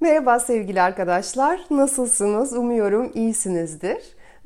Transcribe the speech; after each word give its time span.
Merhaba 0.00 0.38
sevgili 0.38 0.82
arkadaşlar. 0.82 1.60
Nasılsınız? 1.70 2.52
Umuyorum 2.52 3.10
iyisinizdir. 3.14 3.98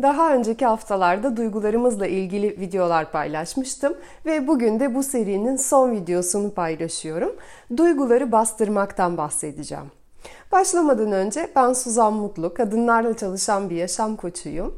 Daha 0.03 0.35
önceki 0.35 0.67
haftalarda 0.67 1.37
duygularımızla 1.37 2.07
ilgili 2.07 2.61
videolar 2.61 3.13
paylaşmıştım 3.13 3.95
ve 4.27 4.47
bugün 4.47 4.81
de 4.81 4.95
bu 4.95 5.03
serinin 5.03 5.57
son 5.57 5.93
videosunu 5.93 6.51
paylaşıyorum. 6.51 7.33
Duyguları 7.77 8.33
bastırmaktan 8.33 9.17
bahsedeceğim. 9.17 9.85
Başlamadan 10.53 11.13
önce 11.13 11.49
ben 11.57 11.73
Suzan 11.73 12.13
Mutlu, 12.13 12.55
kadınlarla 12.55 13.17
çalışan 13.17 13.71
bir 13.71 13.77
yaşam 13.77 14.17
koçuyum. 14.17 14.75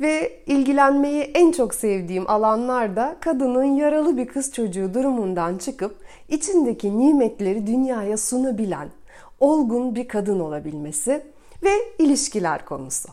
Ve 0.00 0.40
ilgilenmeyi 0.46 1.22
en 1.22 1.52
çok 1.52 1.74
sevdiğim 1.74 2.30
alanlarda 2.30 3.16
kadının 3.20 3.64
yaralı 3.64 4.16
bir 4.16 4.26
kız 4.26 4.52
çocuğu 4.52 4.94
durumundan 4.94 5.58
çıkıp 5.58 5.96
içindeki 6.28 6.98
nimetleri 6.98 7.66
dünyaya 7.66 8.16
sunabilen, 8.16 8.88
olgun 9.44 9.94
bir 9.94 10.08
kadın 10.08 10.40
olabilmesi 10.40 11.22
ve 11.62 11.72
ilişkiler 11.98 12.64
konusu. 12.64 13.08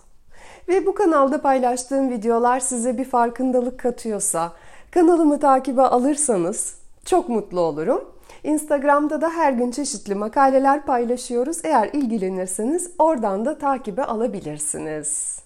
Ve 0.68 0.86
bu 0.86 0.96
kanalda 0.96 1.42
paylaştığım 1.42 2.10
videolar 2.10 2.60
size 2.60 2.98
bir 2.98 3.06
farkındalık 3.06 3.80
katıyorsa, 3.80 4.54
kanalımı 4.92 5.40
takibe 5.40 5.82
alırsanız 5.82 6.76
çok 7.06 7.30
mutlu 7.30 7.60
olurum. 7.60 8.06
Instagram'da 8.44 9.22
da 9.22 9.30
her 9.30 9.52
gün 9.52 9.72
çeşitli 9.72 10.16
makaleler 10.16 10.86
paylaşıyoruz. 10.86 11.58
Eğer 11.64 11.90
ilgilenirseniz 11.94 12.92
oradan 13.00 13.46
da 13.46 13.58
takibe 13.58 14.04
alabilirsiniz. 14.04 15.40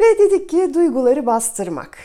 Ve 0.00 0.18
dedik 0.18 0.48
ki 0.48 0.74
duyguları 0.74 1.26
bastırmak. 1.26 1.98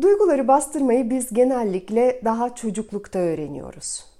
Duyguları 0.00 0.48
bastırmayı 0.48 1.10
biz 1.10 1.34
genellikle 1.34 2.20
daha 2.24 2.54
çocuklukta 2.54 3.18
öğreniyoruz. 3.18 4.13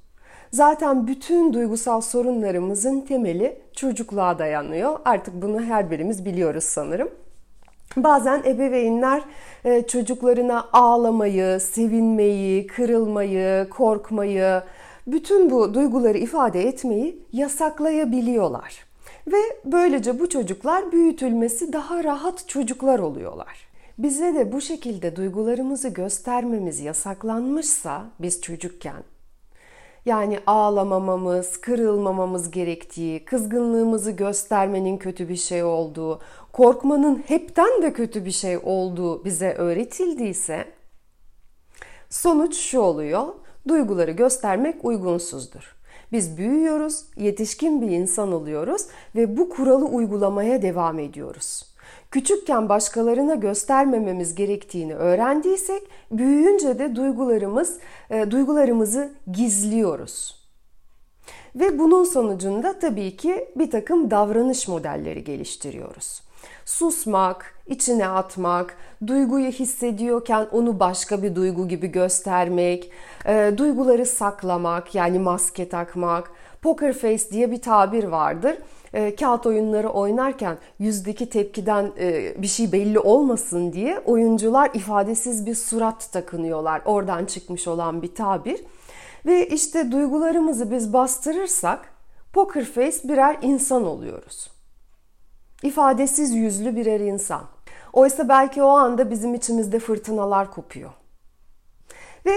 Zaten 0.54 1.06
bütün 1.06 1.52
duygusal 1.52 2.00
sorunlarımızın 2.00 3.00
temeli 3.00 3.58
çocukluğa 3.72 4.38
dayanıyor. 4.38 4.98
Artık 5.04 5.42
bunu 5.42 5.60
her 5.60 5.90
birimiz 5.90 6.24
biliyoruz 6.24 6.64
sanırım. 6.64 7.10
Bazen 7.96 8.42
ebeveynler 8.46 9.22
e, 9.64 9.82
çocuklarına 9.82 10.68
ağlamayı, 10.72 11.60
sevinmeyi, 11.60 12.66
kırılmayı, 12.66 13.68
korkmayı, 13.70 14.62
bütün 15.06 15.50
bu 15.50 15.74
duyguları 15.74 16.18
ifade 16.18 16.62
etmeyi 16.68 17.22
yasaklayabiliyorlar. 17.32 18.84
Ve 19.26 19.40
böylece 19.64 20.20
bu 20.20 20.28
çocuklar 20.28 20.92
büyütülmesi 20.92 21.72
daha 21.72 22.04
rahat 22.04 22.48
çocuklar 22.48 22.98
oluyorlar. 22.98 23.68
Bize 23.98 24.34
de 24.34 24.52
bu 24.52 24.60
şekilde 24.60 25.16
duygularımızı 25.16 25.88
göstermemiz 25.88 26.80
yasaklanmışsa 26.80 28.04
biz 28.20 28.40
çocukken 28.40 29.13
yani 30.04 30.38
ağlamamamız, 30.46 31.60
kırılmamamız 31.60 32.50
gerektiği, 32.50 33.24
kızgınlığımızı 33.24 34.10
göstermenin 34.10 34.96
kötü 34.96 35.28
bir 35.28 35.36
şey 35.36 35.64
olduğu, 35.64 36.20
korkmanın 36.52 37.24
hepten 37.26 37.82
de 37.82 37.92
kötü 37.92 38.24
bir 38.24 38.30
şey 38.30 38.58
olduğu 38.58 39.24
bize 39.24 39.52
öğretildiyse 39.52 40.64
sonuç 42.10 42.56
şu 42.56 42.80
oluyor. 42.80 43.26
Duyguları 43.68 44.10
göstermek 44.10 44.84
uygunsuzdur. 44.84 45.76
Biz 46.12 46.36
büyüyoruz, 46.36 47.04
yetişkin 47.16 47.82
bir 47.82 47.90
insan 47.90 48.32
oluyoruz 48.32 48.82
ve 49.16 49.36
bu 49.36 49.48
kuralı 49.48 49.84
uygulamaya 49.84 50.62
devam 50.62 50.98
ediyoruz 50.98 51.73
küçükken 52.14 52.68
başkalarına 52.68 53.34
göstermememiz 53.34 54.34
gerektiğini 54.34 54.94
öğrendiysek 54.94 55.82
büyüyünce 56.12 56.78
de 56.78 56.96
duygularımız 56.96 57.78
e, 58.10 58.30
duygularımızı 58.30 59.12
gizliyoruz. 59.32 60.44
Ve 61.54 61.78
bunun 61.78 62.04
sonucunda 62.04 62.78
tabii 62.78 63.16
ki 63.16 63.48
bir 63.56 63.70
takım 63.70 64.10
davranış 64.10 64.68
modelleri 64.68 65.24
geliştiriyoruz. 65.24 66.22
Susmak, 66.64 67.54
içine 67.66 68.08
atmak, 68.08 68.76
duyguyu 69.06 69.50
hissediyorken 69.50 70.46
onu 70.52 70.80
başka 70.80 71.22
bir 71.22 71.34
duygu 71.34 71.68
gibi 71.68 71.86
göstermek, 71.86 72.90
e, 73.26 73.52
duyguları 73.56 74.06
saklamak 74.06 74.94
yani 74.94 75.18
maske 75.18 75.68
takmak, 75.68 76.30
poker 76.62 76.92
face 76.92 77.30
diye 77.30 77.50
bir 77.50 77.62
tabir 77.62 78.04
vardır 78.04 78.56
e, 78.94 79.16
kağıt 79.16 79.46
oyunları 79.46 79.88
oynarken 79.88 80.58
yüzdeki 80.78 81.30
tepkiden 81.30 81.92
e, 81.98 82.34
bir 82.42 82.46
şey 82.46 82.72
belli 82.72 82.98
olmasın 82.98 83.72
diye 83.72 83.98
oyuncular 83.98 84.70
ifadesiz 84.74 85.46
bir 85.46 85.54
surat 85.54 86.12
takınıyorlar. 86.12 86.82
Oradan 86.84 87.24
çıkmış 87.24 87.68
olan 87.68 88.02
bir 88.02 88.14
tabir. 88.14 88.60
Ve 89.26 89.48
işte 89.48 89.92
duygularımızı 89.92 90.70
biz 90.70 90.92
bastırırsak 90.92 91.88
poker 92.32 92.64
face 92.64 93.08
birer 93.08 93.38
insan 93.42 93.84
oluyoruz. 93.84 94.50
İfadesiz 95.62 96.34
yüzlü 96.34 96.76
birer 96.76 97.00
insan. 97.00 97.42
Oysa 97.92 98.28
belki 98.28 98.62
o 98.62 98.68
anda 98.68 99.10
bizim 99.10 99.34
içimizde 99.34 99.78
fırtınalar 99.78 100.50
kopuyor. 100.50 100.90
Ve 102.26 102.32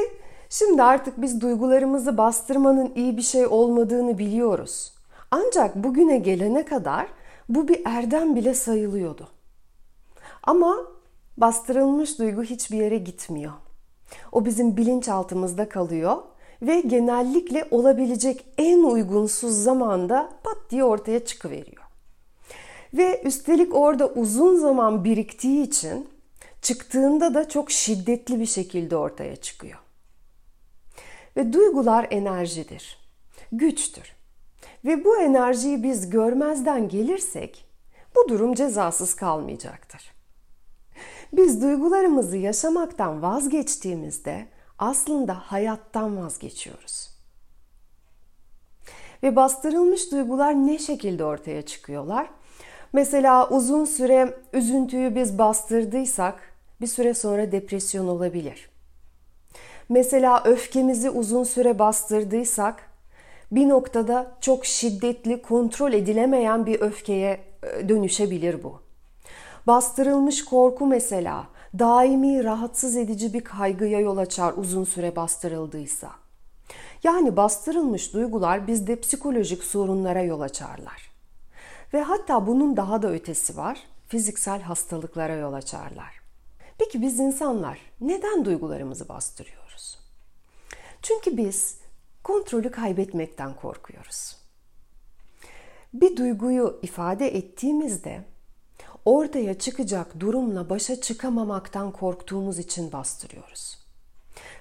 şimdi 0.50 0.84
artık 0.84 1.22
biz 1.22 1.42
duygularımızı 1.42 2.18
bastırmanın 2.18 2.92
iyi 2.96 3.18
bir 3.18 3.22
şey 3.22 3.48
olmadığını 3.48 4.18
biliyoruz. 4.18 4.97
Ancak 5.32 5.76
bugüne 5.76 6.18
gelene 6.18 6.66
kadar 6.66 7.08
bu 7.50 7.68
bir 7.68 7.82
erdem 7.86 8.36
bile 8.36 8.54
sayılıyordu. 8.54 9.30
Ama 10.44 10.78
bastırılmış 11.38 12.20
duygu 12.20 12.44
hiçbir 12.44 12.78
yere 12.78 12.98
gitmiyor. 12.98 13.54
O 14.32 14.46
bizim 14.46 14.78
bilinçaltımızda 14.78 15.70
kalıyor 15.70 16.18
ve 16.62 16.80
genellikle 16.82 17.68
olabilecek 17.72 18.46
en 18.58 18.84
uygunsuz 18.84 19.64
zamanda 19.64 20.30
pat 20.44 20.58
diye 20.70 20.84
ortaya 20.84 21.26
çıkıveriyor. 21.26 21.84
Ve 22.94 23.22
üstelik 23.22 23.76
orada 23.76 24.08
uzun 24.08 24.56
zaman 24.56 25.04
biriktiği 25.04 25.64
için 25.64 26.10
çıktığında 26.62 27.34
da 27.34 27.50
çok 27.50 27.72
şiddetli 27.72 28.40
bir 28.40 28.46
şekilde 28.46 28.98
ortaya 28.98 29.36
çıkıyor. 29.36 29.80
Ve 31.38 31.54
duygular 31.54 32.08
enerjidir, 32.12 32.98
güçtür. 33.52 34.17
Ve 34.86 35.06
bu 35.06 35.18
enerjiyi 35.18 35.84
biz 35.84 36.10
görmezden 36.10 36.90
gelirsek 36.90 37.66
bu 38.16 38.30
durum 38.30 38.54
cezasız 38.54 39.14
kalmayacaktır. 39.14 40.12
Biz 41.34 41.62
duygularımızı 41.62 42.38
yaşamaktan 42.38 43.22
vazgeçtiğimizde 43.22 44.48
aslında 44.80 45.34
hayattan 45.34 46.18
vazgeçiyoruz. 46.18 47.10
Ve 49.24 49.36
bastırılmış 49.36 50.12
duygular 50.12 50.54
ne 50.54 50.78
şekilde 50.78 51.24
ortaya 51.24 51.62
çıkıyorlar? 51.62 52.30
Mesela 52.94 53.50
uzun 53.50 53.86
süre 53.86 54.38
üzüntüyü 54.54 55.16
biz 55.16 55.38
bastırdıysak 55.38 56.40
bir 56.82 56.88
süre 56.88 57.14
sonra 57.14 57.52
depresyon 57.52 58.08
olabilir. 58.08 58.70
Mesela 59.90 60.44
öfkemizi 60.46 61.10
uzun 61.10 61.44
süre 61.44 61.80
bastırdıysak 61.80 62.87
bir 63.52 63.70
noktada 63.70 64.32
çok 64.42 64.66
şiddetli, 64.66 65.42
kontrol 65.42 65.94
edilemeyen 65.94 66.66
bir 66.66 66.82
öfkeye 66.82 67.40
e, 67.64 67.90
dönüşebilir 67.90 68.64
bu. 68.64 68.82
Bastırılmış 69.68 70.46
korku 70.46 70.86
mesela 70.86 71.48
daimi 71.80 72.44
rahatsız 72.44 72.96
edici 72.96 73.34
bir 73.34 73.44
kaygıya 73.44 74.00
yol 74.00 74.18
açar 74.18 74.54
uzun 74.58 74.84
süre 74.84 75.16
bastırıldıysa. 75.16 76.12
Yani 77.04 77.38
bastırılmış 77.38 78.14
duygular 78.14 78.68
bizde 78.68 79.00
psikolojik 79.00 79.64
sorunlara 79.64 80.22
yol 80.22 80.42
açarlar. 80.42 81.12
Ve 81.94 82.02
hatta 82.02 82.48
bunun 82.48 82.78
daha 82.78 83.02
da 83.02 83.12
ötesi 83.12 83.58
var. 83.58 83.80
Fiziksel 84.08 84.62
hastalıklara 84.62 85.36
yol 85.36 85.54
açarlar. 85.54 86.22
Peki 86.78 87.02
biz 87.02 87.20
insanlar 87.20 87.80
neden 88.02 88.46
duygularımızı 88.46 89.10
bastırıyoruz? 89.10 90.00
Çünkü 91.02 91.38
biz 91.38 91.78
kontrolü 92.28 92.72
kaybetmekten 92.72 93.56
korkuyoruz. 93.56 94.36
Bir 95.94 96.18
duyguyu 96.18 96.80
ifade 96.82 97.38
ettiğimizde 97.38 98.24
ortaya 99.06 99.60
çıkacak 99.60 100.20
durumla 100.20 100.70
başa 100.70 101.02
çıkamamaktan 101.02 101.92
korktuğumuz 101.92 102.60
için 102.60 102.92
bastırıyoruz. 102.92 103.78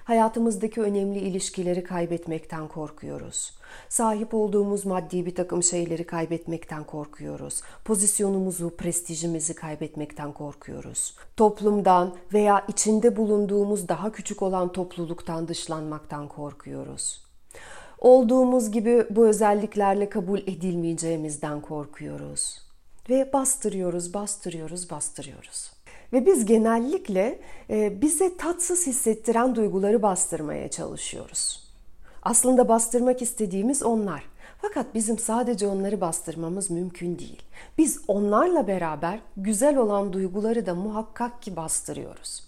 Hayatımızdaki 0.03 0.81
önemli 0.81 1.19
ilişkileri 1.19 1.83
kaybetmekten 1.83 2.67
korkuyoruz. 2.67 3.53
Sahip 3.89 4.33
olduğumuz 4.33 4.85
maddi 4.85 5.25
bir 5.25 5.35
takım 5.35 5.63
şeyleri 5.63 6.03
kaybetmekten 6.05 6.83
korkuyoruz. 6.83 7.61
Pozisyonumuzu, 7.85 8.77
prestijimizi 8.77 9.55
kaybetmekten 9.55 10.31
korkuyoruz. 10.33 11.15
Toplumdan 11.37 12.15
veya 12.33 12.65
içinde 12.67 13.17
bulunduğumuz 13.17 13.87
daha 13.87 14.11
küçük 14.11 14.41
olan 14.41 14.71
topluluktan 14.71 15.47
dışlanmaktan 15.47 16.27
korkuyoruz. 16.27 17.26
Olduğumuz 17.99 18.71
gibi 18.71 19.05
bu 19.09 19.27
özelliklerle 19.27 20.09
kabul 20.09 20.39
edilmeyeceğimizden 20.39 21.61
korkuyoruz. 21.61 22.61
Ve 23.09 23.33
bastırıyoruz, 23.33 24.13
bastırıyoruz, 24.13 24.91
bastırıyoruz. 24.91 25.71
Ve 26.13 26.25
biz 26.25 26.45
genellikle 26.45 27.39
e, 27.69 28.01
bize 28.01 28.37
tatsız 28.37 28.87
hissettiren 28.87 29.55
duyguları 29.55 30.01
bastırmaya 30.01 30.69
çalışıyoruz. 30.69 31.67
Aslında 32.23 32.69
bastırmak 32.69 33.21
istediğimiz 33.21 33.83
onlar. 33.83 34.23
Fakat 34.61 34.95
bizim 34.95 35.17
sadece 35.17 35.67
onları 35.67 36.01
bastırmamız 36.01 36.69
mümkün 36.69 37.19
değil. 37.19 37.43
Biz 37.77 38.01
onlarla 38.07 38.67
beraber 38.67 39.19
güzel 39.37 39.77
olan 39.77 40.13
duyguları 40.13 40.65
da 40.65 40.75
muhakkak 40.75 41.41
ki 41.41 41.55
bastırıyoruz. 41.55 42.47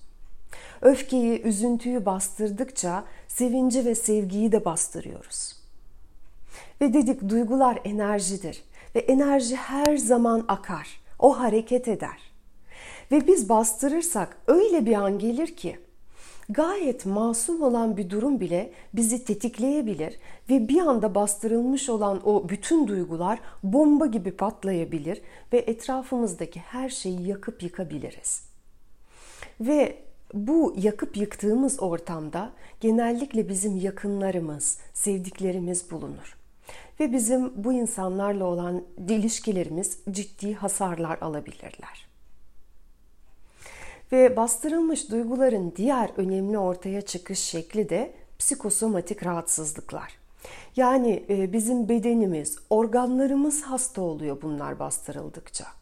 Öfkeyi, 0.81 1.41
üzüntüyü 1.41 2.05
bastırdıkça 2.05 3.03
sevinci 3.27 3.85
ve 3.85 3.95
sevgiyi 3.95 4.51
de 4.51 4.65
bastırıyoruz. 4.65 5.55
Ve 6.81 6.93
dedik 6.93 7.29
duygular 7.29 7.79
enerjidir 7.83 8.63
ve 8.95 8.99
enerji 8.99 9.55
her 9.55 9.97
zaman 9.97 10.45
akar. 10.47 11.01
O 11.19 11.39
hareket 11.39 11.87
eder. 11.87 12.31
Ve 13.11 13.27
biz 13.27 13.49
bastırırsak 13.49 14.37
öyle 14.47 14.85
bir 14.85 14.93
an 14.93 15.19
gelir 15.19 15.55
ki 15.55 15.79
gayet 16.49 17.05
masum 17.05 17.61
olan 17.61 17.97
bir 17.97 18.09
durum 18.09 18.39
bile 18.39 18.71
bizi 18.93 19.25
tetikleyebilir 19.25 20.19
ve 20.49 20.67
bir 20.67 20.79
anda 20.79 21.15
bastırılmış 21.15 21.89
olan 21.89 22.27
o 22.27 22.49
bütün 22.49 22.87
duygular 22.87 23.39
bomba 23.63 24.05
gibi 24.05 24.31
patlayabilir 24.31 25.21
ve 25.53 25.57
etrafımızdaki 25.57 26.59
her 26.59 26.89
şeyi 26.89 27.27
yakıp 27.27 27.63
yıkabiliriz. 27.63 28.43
Ve 29.59 30.08
bu 30.33 30.75
yakıp 30.77 31.17
yıktığımız 31.17 31.79
ortamda 31.79 32.51
genellikle 32.79 33.49
bizim 33.49 33.77
yakınlarımız, 33.77 34.77
sevdiklerimiz 34.93 35.91
bulunur. 35.91 36.37
Ve 36.99 37.13
bizim 37.13 37.63
bu 37.63 37.73
insanlarla 37.73 38.45
olan 38.45 38.83
ilişkilerimiz 39.09 39.99
ciddi 40.11 40.53
hasarlar 40.53 41.17
alabilirler. 41.21 42.09
Ve 44.11 44.35
bastırılmış 44.37 45.11
duyguların 45.11 45.73
diğer 45.75 46.11
önemli 46.17 46.57
ortaya 46.57 47.01
çıkış 47.01 47.39
şekli 47.39 47.89
de 47.89 48.13
psikosomatik 48.39 49.25
rahatsızlıklar. 49.25 50.19
Yani 50.75 51.25
e, 51.29 51.53
bizim 51.53 51.89
bedenimiz, 51.89 52.57
organlarımız 52.69 53.63
hasta 53.63 54.01
oluyor 54.01 54.41
bunlar 54.41 54.79
bastırıldıkça. 54.79 55.78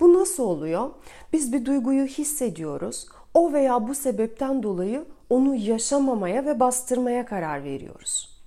Bu 0.00 0.14
nasıl 0.14 0.42
oluyor? 0.42 0.90
Biz 1.32 1.52
bir 1.52 1.64
duyguyu 1.64 2.04
hissediyoruz. 2.04 3.06
O 3.34 3.52
veya 3.52 3.88
bu 3.88 3.94
sebepten 3.94 4.62
dolayı 4.62 5.04
onu 5.30 5.54
yaşamamaya 5.54 6.46
ve 6.46 6.60
bastırmaya 6.60 7.26
karar 7.26 7.64
veriyoruz. 7.64 8.38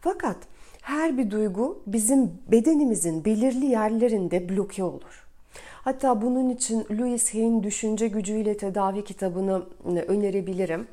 Fakat 0.00 0.36
her 0.82 1.18
bir 1.18 1.30
duygu 1.30 1.82
bizim 1.86 2.32
bedenimizin 2.52 3.24
belirli 3.24 3.66
yerlerinde 3.66 4.48
bloke 4.48 4.84
olur. 4.84 5.28
Hatta 5.84 6.22
bunun 6.22 6.50
için 6.50 6.86
Louis 6.90 7.34
Hay'in 7.34 7.62
Düşünce 7.62 8.08
Gücüyle 8.08 8.56
Tedavi 8.56 9.04
kitabını 9.04 9.62
e, 9.86 10.00
önerebilirim. 10.00 10.86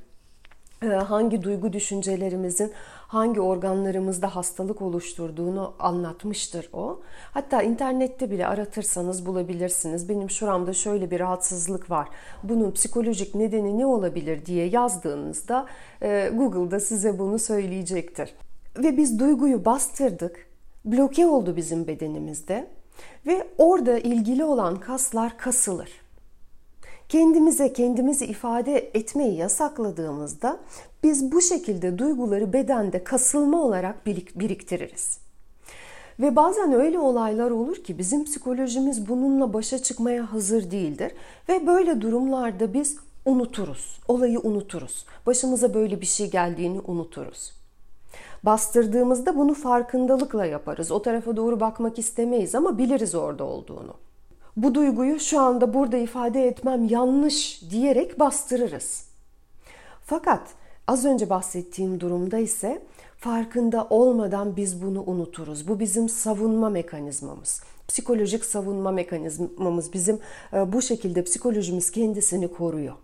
E, 0.84 0.88
hangi 0.88 1.44
duygu 1.44 1.74
düşüncelerimizin 1.74 2.72
hangi 3.08 3.42
organlarımızda 3.42 4.36
hastalık 4.36 4.82
oluşturduğunu 4.82 5.74
anlatmıştır 5.80 6.70
o. 6.74 7.00
Hatta 7.32 7.62
internette 7.62 8.32
bile 8.32 8.48
aratırsanız 8.48 9.26
bulabilirsiniz. 9.26 10.10
Benim 10.10 10.30
şuramda 10.30 10.74
şöyle 10.74 11.12
bir 11.12 11.20
rahatsızlık 11.20 11.90
var. 11.90 12.08
Bunun 12.44 12.72
psikolojik 12.72 13.36
nedeni 13.36 13.78
ne 13.78 13.86
olabilir 13.86 14.46
diye 14.46 14.68
yazdığınızda 14.68 15.66
e, 16.02 16.32
Google'da 16.34 16.80
size 16.80 17.20
bunu 17.20 17.40
söyleyecektir. 17.40 18.34
Ve 18.78 18.98
biz 18.98 19.20
duyguyu 19.20 19.66
bastırdık. 19.66 20.48
Bloke 20.86 21.28
oldu 21.28 21.56
bizim 21.56 21.88
bedenimizde 21.88 22.68
ve 23.26 23.48
orada 23.58 24.00
ilgili 24.00 24.44
olan 24.44 24.76
kaslar 24.80 25.38
kasılır. 25.38 26.05
Kendimize 27.10 27.74
kendimizi 27.74 28.26
ifade 28.26 28.92
etmeyi 28.94 29.36
yasakladığımızda 29.38 30.60
biz 31.04 31.32
bu 31.32 31.42
şekilde 31.42 31.98
duyguları 31.98 32.54
bedende 32.54 33.04
kasılma 33.04 33.62
olarak 33.62 34.06
biriktiririz. 34.36 35.20
Ve 36.20 36.36
bazen 36.36 36.74
öyle 36.74 37.00
olaylar 37.00 37.52
olur 37.52 37.76
ki 37.76 37.98
bizim 37.98 38.26
psikolojimiz 38.26 39.08
bununla 39.08 39.54
başa 39.54 39.84
çıkmaya 39.84 40.34
hazır 40.34 40.72
değildir 40.72 41.12
ve 41.50 41.68
böyle 41.68 42.02
durumlarda 42.02 42.74
biz 42.74 42.98
unuturuz. 43.26 44.00
Olayı 44.08 44.40
unuturuz. 44.40 45.06
Başımıza 45.26 45.74
böyle 45.74 46.02
bir 46.02 46.06
şey 46.06 46.32
geldiğini 46.32 46.80
unuturuz. 46.88 47.54
Bastırdığımızda 48.44 49.38
bunu 49.38 49.54
farkındalıkla 49.54 50.46
yaparız. 50.46 50.92
O 50.92 51.02
tarafa 51.02 51.38
doğru 51.38 51.60
bakmak 51.60 52.00
istemeyiz 52.00 52.56
ama 52.56 52.78
biliriz 52.78 53.16
orada 53.16 53.44
olduğunu. 53.44 53.94
Bu 54.58 54.76
duyguyu 54.76 55.20
şu 55.20 55.40
anda 55.40 55.74
burada 55.74 55.98
ifade 55.98 56.48
etmem 56.48 56.88
yanlış 56.88 57.62
diyerek 57.70 58.20
bastırırız. 58.20 59.06
Fakat 60.06 60.50
az 60.88 61.06
önce 61.06 61.30
bahsettiğim 61.30 62.00
durumda 62.00 62.38
ise 62.38 62.82
farkında 63.18 63.88
olmadan 63.90 64.56
biz 64.56 64.82
bunu 64.82 65.04
unuturuz. 65.06 65.68
Bu 65.68 65.80
bizim 65.80 66.10
savunma 66.10 66.70
mekanizmamız. 66.70 67.62
Psikolojik 67.88 68.46
savunma 68.46 68.92
mekanizmamız 68.92 69.94
bizim 69.94 70.20
e, 70.54 70.74
bu 70.74 70.82
şekilde 70.82 71.24
psikolojimiz 71.24 71.92
kendisini 71.92 72.48
koruyor 72.52 72.96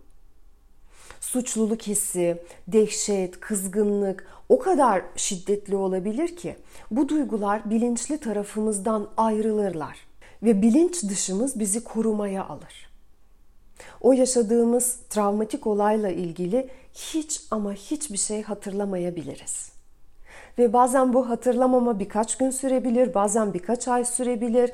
suçluluk 1.20 1.82
hissi, 1.82 2.42
dehşet, 2.68 3.40
kızgınlık 3.40 4.26
o 4.48 4.58
kadar 4.58 5.02
şiddetli 5.16 5.76
olabilir 5.76 6.36
ki 6.36 6.56
bu 6.90 7.08
duygular 7.08 7.70
bilinçli 7.70 8.18
tarafımızdan 8.18 9.08
ayrılırlar 9.16 10.11
ve 10.42 10.62
bilinç 10.62 11.02
dışımız 11.02 11.58
bizi 11.58 11.84
korumaya 11.84 12.44
alır. 12.44 12.92
O 14.00 14.12
yaşadığımız 14.12 14.98
travmatik 15.10 15.66
olayla 15.66 16.10
ilgili 16.10 16.68
hiç 16.94 17.40
ama 17.50 17.72
hiçbir 17.72 18.18
şey 18.18 18.42
hatırlamayabiliriz. 18.42 19.72
Ve 20.58 20.72
bazen 20.72 21.12
bu 21.12 21.28
hatırlamama 21.28 21.98
birkaç 21.98 22.38
gün 22.38 22.50
sürebilir, 22.50 23.14
bazen 23.14 23.54
birkaç 23.54 23.88
ay 23.88 24.04
sürebilir, 24.04 24.72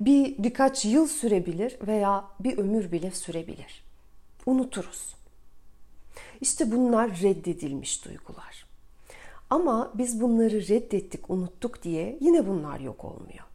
bir 0.00 0.38
birkaç 0.38 0.84
yıl 0.84 1.06
sürebilir 1.06 1.76
veya 1.86 2.24
bir 2.40 2.58
ömür 2.58 2.92
bile 2.92 3.10
sürebilir. 3.10 3.84
Unuturuz. 4.46 5.14
İşte 6.40 6.72
bunlar 6.72 7.20
reddedilmiş 7.22 8.04
duygular. 8.04 8.66
Ama 9.50 9.92
biz 9.94 10.20
bunları 10.20 10.68
reddettik, 10.68 11.30
unuttuk 11.30 11.82
diye 11.82 12.18
yine 12.20 12.46
bunlar 12.46 12.80
yok 12.80 13.04
olmuyor. 13.04 13.47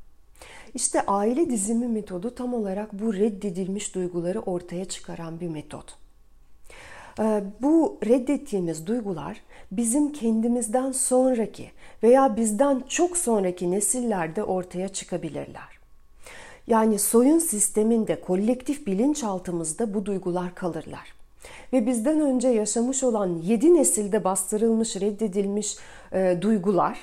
İşte 0.73 1.05
aile 1.05 1.49
dizimi 1.49 1.87
metodu 1.87 2.35
tam 2.35 2.53
olarak 2.53 2.93
bu 2.93 3.13
reddedilmiş 3.13 3.95
duyguları 3.95 4.39
ortaya 4.41 4.85
çıkaran 4.85 5.39
bir 5.39 5.47
metot. 5.47 5.95
Ee, 7.19 7.43
bu 7.61 7.97
reddettiğimiz 8.05 8.87
duygular 8.87 9.41
bizim 9.71 10.11
kendimizden 10.11 10.91
sonraki 10.91 11.71
veya 12.03 12.35
bizden 12.35 12.83
çok 12.89 13.17
sonraki 13.17 13.71
nesillerde 13.71 14.43
ortaya 14.43 14.89
çıkabilirler. 14.89 15.79
Yani 16.67 16.99
soyun 16.99 17.39
sisteminde 17.39 18.21
kolektif 18.21 18.87
bilinçaltımızda 18.87 19.93
bu 19.93 20.05
duygular 20.05 20.55
kalırlar 20.55 21.13
ve 21.73 21.85
bizden 21.87 22.21
önce 22.21 22.47
yaşamış 22.47 23.03
olan 23.03 23.37
yedi 23.43 23.73
nesilde 23.73 24.23
bastırılmış, 24.23 24.95
reddedilmiş 24.95 25.77
e, 26.13 26.37
duygular 26.41 26.99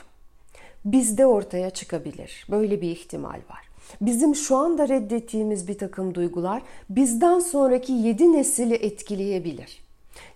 bizde 0.85 1.27
ortaya 1.27 1.71
çıkabilir. 1.71 2.47
Böyle 2.51 2.81
bir 2.81 2.91
ihtimal 2.91 3.41
var. 3.51 3.71
Bizim 4.01 4.35
şu 4.35 4.57
anda 4.57 4.89
reddettiğimiz 4.89 5.69
bir 5.69 5.79
takım 5.79 6.15
duygular 6.15 6.63
bizden 6.91 7.39
sonraki 7.39 7.93
yedi 7.93 8.33
nesili 8.33 8.75
etkileyebilir. 8.75 9.83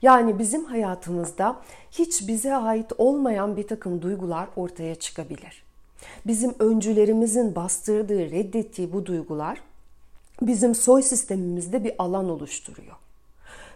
Yani 0.02 0.38
bizim 0.38 0.64
hayatımızda 0.64 1.56
hiç 1.90 2.28
bize 2.28 2.56
ait 2.56 2.92
olmayan 2.98 3.56
bir 3.56 3.66
takım 3.66 4.02
duygular 4.02 4.48
ortaya 4.56 4.94
çıkabilir. 4.94 5.64
Bizim 6.26 6.54
öncülerimizin 6.58 7.54
bastırdığı, 7.54 8.30
reddettiği 8.30 8.92
bu 8.92 9.06
duygular 9.06 9.60
bizim 10.42 10.74
soy 10.74 11.02
sistemimizde 11.02 11.84
bir 11.84 11.92
alan 11.98 12.30
oluşturuyor. 12.30 12.96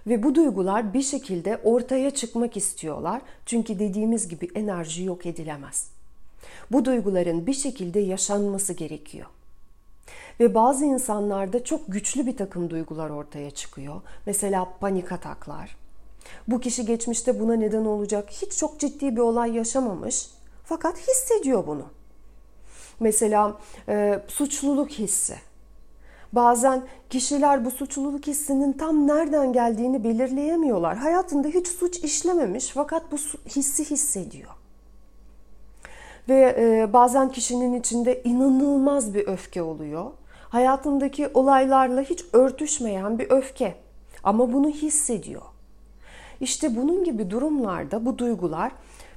Ve 0.06 0.22
bu 0.22 0.34
duygular 0.34 0.94
bir 0.94 1.02
şekilde 1.02 1.60
ortaya 1.64 2.10
çıkmak 2.10 2.56
istiyorlar. 2.56 3.22
Çünkü 3.46 3.78
dediğimiz 3.78 4.28
gibi 4.28 4.48
enerji 4.54 5.04
yok 5.04 5.26
edilemez. 5.26 5.97
Bu 6.72 6.84
duyguların 6.84 7.46
bir 7.46 7.54
şekilde 7.54 8.00
yaşanması 8.00 8.72
gerekiyor. 8.72 9.26
Ve 10.40 10.54
bazı 10.54 10.84
insanlarda 10.84 11.64
çok 11.64 11.80
güçlü 11.88 12.26
bir 12.26 12.36
takım 12.36 12.70
duygular 12.70 13.10
ortaya 13.10 13.50
çıkıyor. 13.50 14.00
Mesela 14.26 14.68
panik 14.80 15.12
ataklar. 15.12 15.76
Bu 16.48 16.60
kişi 16.60 16.86
geçmişte 16.86 17.40
buna 17.40 17.54
neden 17.54 17.84
olacak 17.84 18.30
hiç 18.30 18.52
çok 18.52 18.80
ciddi 18.80 19.16
bir 19.16 19.20
olay 19.20 19.56
yaşamamış 19.56 20.26
fakat 20.64 20.98
hissediyor 20.98 21.66
bunu. 21.66 21.86
Mesela 23.00 23.58
e, 23.88 24.20
suçluluk 24.28 24.90
hissi. 24.90 25.34
Bazen 26.32 26.82
kişiler 27.10 27.64
bu 27.64 27.70
suçluluk 27.70 28.26
hissinin 28.26 28.72
tam 28.72 29.06
nereden 29.06 29.52
geldiğini 29.52 30.04
belirleyemiyorlar. 30.04 30.96
Hayatında 30.96 31.48
hiç 31.48 31.68
suç 31.68 31.98
işlememiş 31.98 32.68
fakat 32.68 33.12
bu 33.12 33.16
hissi 33.46 33.90
hissediyor. 33.90 34.50
Ve 36.28 36.56
e, 36.58 36.92
bazen 36.92 37.32
kişinin 37.32 37.80
içinde 37.80 38.22
inanılmaz 38.22 39.14
bir 39.14 39.26
öfke 39.26 39.62
oluyor. 39.62 40.10
Hayatındaki 40.48 41.28
olaylarla 41.34 42.02
hiç 42.02 42.24
örtüşmeyen 42.32 43.18
bir 43.18 43.30
öfke 43.30 43.74
ama 44.24 44.52
bunu 44.52 44.68
hissediyor. 44.68 45.42
İşte 46.40 46.76
bunun 46.76 47.04
gibi 47.04 47.30
durumlarda 47.30 48.06
bu 48.06 48.18
duygular 48.18 48.72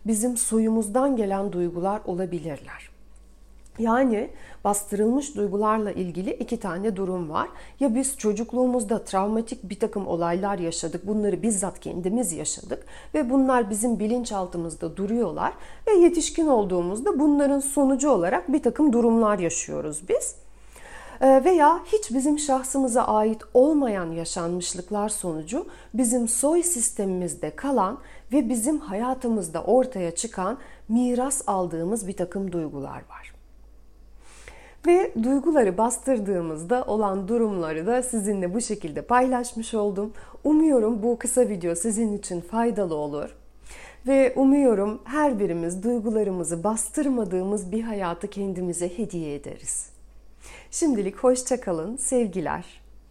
bizim 0.07 0.37
soyumuzdan 0.37 1.15
gelen 1.15 1.53
duygular 1.53 2.01
olabilirler. 2.05 2.90
Yani 3.79 4.29
bastırılmış 4.63 5.35
duygularla 5.35 5.91
ilgili 5.91 6.31
iki 6.31 6.59
tane 6.59 6.95
durum 6.95 7.29
var. 7.29 7.49
Ya 7.79 7.95
biz 7.95 8.17
çocukluğumuzda 8.17 9.03
travmatik 9.03 9.69
bir 9.69 9.79
takım 9.79 10.07
olaylar 10.07 10.59
yaşadık, 10.59 11.07
bunları 11.07 11.41
bizzat 11.41 11.79
kendimiz 11.79 12.31
yaşadık 12.31 12.85
ve 13.13 13.29
bunlar 13.29 13.69
bizim 13.69 13.99
bilinçaltımızda 13.99 14.97
duruyorlar 14.97 15.53
ve 15.87 15.91
yetişkin 15.91 16.47
olduğumuzda 16.47 17.19
bunların 17.19 17.59
sonucu 17.59 18.09
olarak 18.09 18.53
bir 18.53 18.63
takım 18.63 18.93
durumlar 18.93 19.39
yaşıyoruz 19.39 20.01
biz. 20.09 20.35
Ee, 21.21 21.41
veya 21.45 21.79
hiç 21.85 22.11
bizim 22.11 22.39
şahsımıza 22.39 23.03
ait 23.03 23.41
olmayan 23.53 24.11
yaşanmışlıklar 24.11 25.09
sonucu 25.09 25.65
bizim 25.93 26.27
soy 26.27 26.63
sistemimizde 26.63 27.55
kalan 27.55 27.99
ve 28.31 28.49
bizim 28.49 28.79
hayatımızda 28.79 29.63
ortaya 29.63 30.15
çıkan 30.15 30.57
miras 30.89 31.41
aldığımız 31.47 32.07
bir 32.07 32.17
takım 32.17 32.51
duygular 32.51 33.01
var. 33.09 33.40
Ve 34.87 35.11
duyguları 35.23 35.77
bastırdığımızda 35.77 36.83
olan 36.83 37.27
durumları 37.27 37.87
da 37.87 38.03
sizinle 38.03 38.53
bu 38.53 38.61
şekilde 38.61 39.01
paylaşmış 39.01 39.73
oldum. 39.73 40.13
Umuyorum 40.43 41.03
bu 41.03 41.19
kısa 41.19 41.49
video 41.49 41.75
sizin 41.75 42.17
için 42.17 42.41
faydalı 42.41 42.95
olur. 42.95 43.35
Ve 44.07 44.33
umuyorum 44.35 45.01
her 45.03 45.39
birimiz 45.39 45.83
duygularımızı 45.83 46.63
bastırmadığımız 46.63 47.71
bir 47.71 47.81
hayatı 47.81 48.29
kendimize 48.29 48.97
hediye 48.97 49.35
ederiz. 49.35 49.89
Şimdilik 50.71 51.17
hoşça 51.17 51.61
kalın, 51.61 51.97
sevgiler. 51.97 52.80